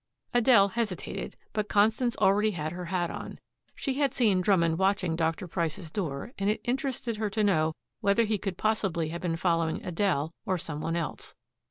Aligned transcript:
Adele 0.33 0.69
hesitated, 0.69 1.35
but 1.53 1.69
Constance 1.69 2.17
already 2.17 2.49
had 2.57 2.71
her 2.71 2.85
hat 2.85 3.11
on. 3.11 3.37
She 3.75 3.93
had 3.99 4.15
seen 4.15 4.41
Drummond 4.41 4.79
watching 4.79 5.15
Dr. 5.15 5.47
Price's 5.47 5.91
door, 5.91 6.33
and 6.39 6.49
it 6.49 6.59
interested 6.63 7.17
her 7.17 7.29
to 7.29 7.43
know 7.43 7.75
whether 7.99 8.23
he 8.23 8.39
could 8.39 8.57
possibly 8.57 9.09
have 9.09 9.21
been 9.21 9.35
following 9.37 9.85
Adele 9.85 10.31
or 10.43 10.57
some 10.57 10.81
one 10.81 10.95
else. 10.95 11.35